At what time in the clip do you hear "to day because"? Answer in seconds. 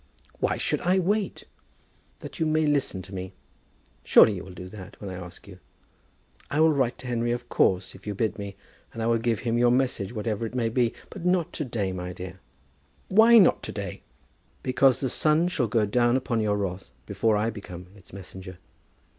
13.61-15.01